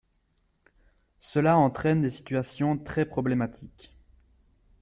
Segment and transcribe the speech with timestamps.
[1.19, 3.93] Cela entraîne des situations très problématiques.